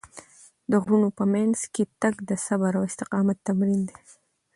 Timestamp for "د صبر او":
2.29-2.83